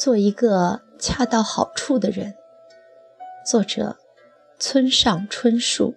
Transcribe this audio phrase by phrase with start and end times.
[0.00, 2.34] 做一个恰到好处的人。
[3.44, 3.98] 作者：
[4.58, 5.94] 村上春树。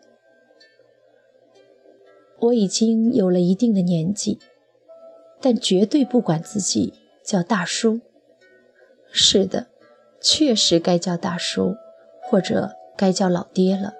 [2.37, 4.39] 我已经有了一定的年纪，
[5.39, 8.01] 但绝对不管自己叫大叔。
[9.09, 9.67] 是的，
[10.19, 11.77] 确实该叫大叔，
[12.23, 13.93] 或者该叫老爹了。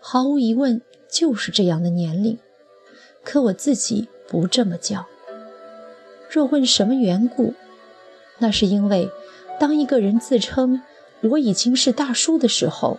[0.00, 2.38] 毫无疑问，就是这样的年龄。
[3.22, 5.04] 可我自己不这么叫。
[6.30, 7.52] 若问什么缘故，
[8.38, 9.10] 那是因为，
[9.58, 10.82] 当一个人自称
[11.22, 12.98] 我已经是大叔的时候，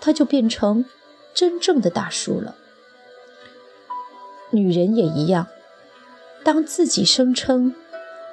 [0.00, 0.84] 他就变成
[1.34, 2.56] 真正的大叔了。
[4.50, 5.46] 女人也一样，
[6.42, 7.74] 当自己声称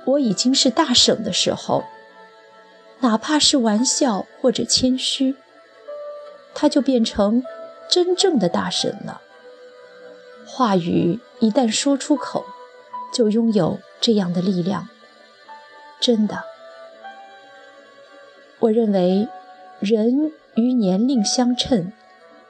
[0.06, 1.84] 我已经是大婶的时候，
[3.00, 5.36] 哪怕是玩笑或者谦虚，
[6.54, 7.44] 她就变成
[7.90, 9.22] 真正的大婶了。
[10.46, 12.46] 话语一旦说出口，
[13.14, 14.88] 就拥有这样的力量。
[16.02, 16.44] 真的，
[18.58, 19.28] 我认为
[19.80, 21.94] 人与年龄相称，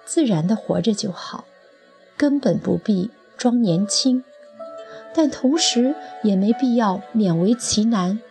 [0.06, 1.44] 自然的活着就好，
[2.16, 4.24] 根本不必装年轻，
[5.14, 5.94] 但同时
[6.24, 8.22] 也没必要勉为其难，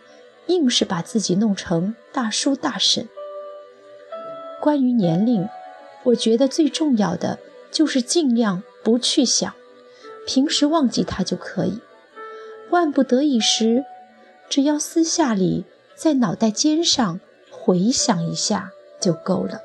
[0.47, 3.07] 硬是把自己弄成大叔大婶。
[4.59, 5.47] 关于年龄，
[6.05, 7.37] 我觉得最重要的
[7.69, 9.53] 就是尽量不去想。
[10.25, 11.79] 平时忘记他就可以，
[12.71, 13.83] 万不得已时，
[14.51, 15.63] 只要私下里
[15.95, 19.61] 在脑袋尖上回想一下就够了。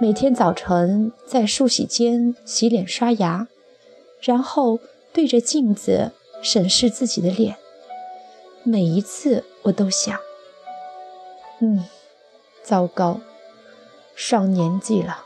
[0.00, 3.48] 每天早晨在梳洗间洗脸刷牙，
[4.20, 4.78] 然后
[5.12, 7.56] 对着镜子审视自己的脸，
[8.62, 10.16] 每一次我都想：
[11.60, 11.84] 嗯，
[12.62, 13.20] 糟糕，
[14.14, 15.24] 上年纪了。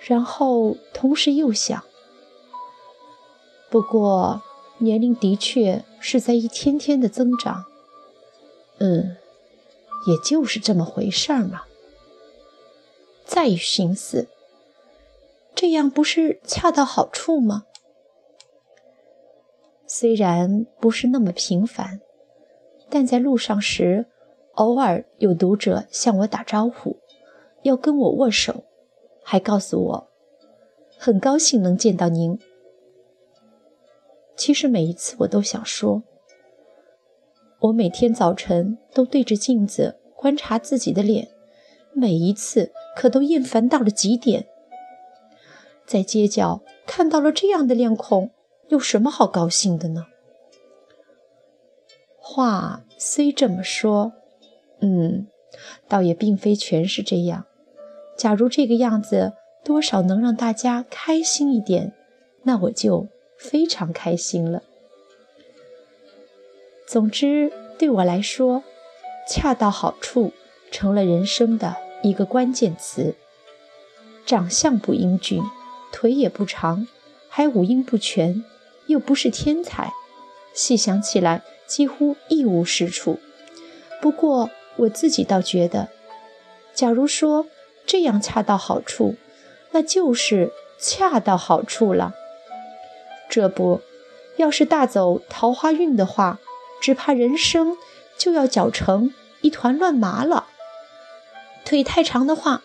[0.00, 1.84] 然后，同时又想，
[3.70, 4.42] 不过
[4.78, 7.64] 年龄的确是在一天天的增长。
[8.78, 9.16] 嗯，
[10.06, 11.62] 也就是这么回事儿嘛。
[13.24, 14.28] 再寻思，
[15.54, 17.64] 这样不是恰到好处吗？
[19.86, 22.00] 虽然不是那么频繁，
[22.88, 24.06] 但在路上时，
[24.52, 26.98] 偶尔有读者向我打招呼，
[27.62, 28.64] 要跟我握手。
[29.22, 30.08] 还告诉我，
[30.96, 32.38] 很高兴能见到您。
[34.38, 36.04] 其实每一次我都想说，
[37.58, 41.28] 我每天早晨都对着镜子观察自己的脸，
[41.92, 44.46] 每一次可都厌烦到了极点。
[45.84, 48.30] 在街角看到了这样的脸孔，
[48.68, 50.06] 有什么好高兴的呢？
[52.18, 54.12] 话虽这么说，
[54.80, 55.26] 嗯，
[55.88, 57.46] 倒也并非全是这样。
[58.16, 59.32] 假如这个样子
[59.64, 61.92] 多少能让大家开心一点，
[62.44, 64.62] 那我就非常开心了。
[66.86, 68.62] 总之，对我来说，
[69.28, 70.32] 恰到好处
[70.70, 73.14] 成了人生的一个关键词。
[74.26, 75.42] 长相不英俊，
[75.92, 76.86] 腿也不长，
[77.28, 78.44] 还五音不全，
[78.88, 79.92] 又不是天才，
[80.52, 83.18] 细想起来几乎一无是处。
[84.02, 85.88] 不过我自己倒觉得，
[86.74, 87.46] 假如说。
[87.90, 89.16] 这样恰到好处，
[89.70, 92.12] 那就是恰到好处了。
[93.28, 93.80] 这不，
[94.36, 96.38] 要是大走桃花运的话，
[96.80, 97.76] 只怕人生
[98.16, 99.12] 就要搅成
[99.42, 100.46] 一团乱麻了。
[101.64, 102.62] 腿太长的话，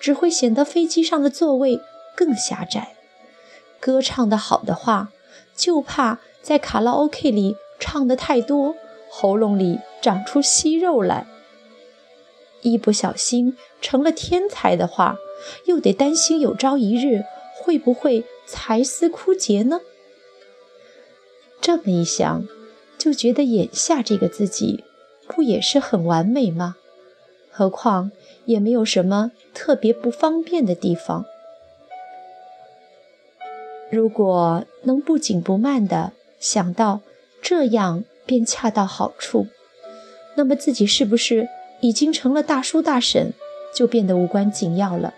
[0.00, 1.80] 只会显得飞机上的座位
[2.16, 2.96] 更狭窄；
[3.78, 5.10] 歌唱得好的话，
[5.54, 8.74] 就怕在卡拉 OK 里唱得太多，
[9.08, 11.26] 喉咙里长出息肉来。
[12.62, 15.16] 一不小心成了天才的话，
[15.66, 17.22] 又得担心有朝一日
[17.62, 19.80] 会不会才思枯竭呢？
[21.60, 22.46] 这么一想，
[22.98, 24.84] 就觉得眼下这个自己
[25.28, 26.76] 不也是很完美吗？
[27.50, 28.10] 何况
[28.46, 31.24] 也没有什么特别不方便的地方。
[33.90, 37.00] 如果能不紧不慢地想到
[37.42, 39.48] 这样便恰到好处，
[40.36, 41.48] 那么自己是不是？
[41.82, 43.32] 已经成了大叔大婶，
[43.74, 45.14] 就变得无关紧要了。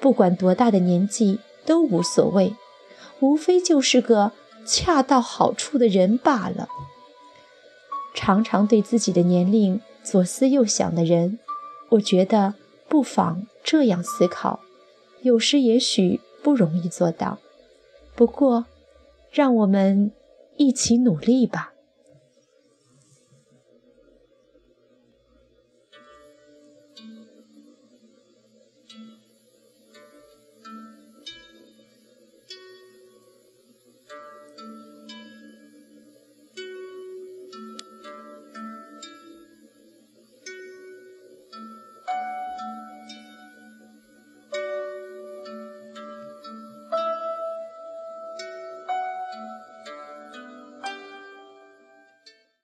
[0.00, 2.54] 不管多大的年纪都无所谓，
[3.20, 4.32] 无非就是个
[4.64, 6.68] 恰到好处的人罢了。
[8.14, 11.38] 常常对自己的年龄左思右想的人，
[11.90, 12.54] 我觉得
[12.88, 14.60] 不妨这样思考，
[15.22, 17.38] 有时也许不容易做到。
[18.14, 18.66] 不过，
[19.30, 20.12] 让我们
[20.56, 21.72] 一起努力吧。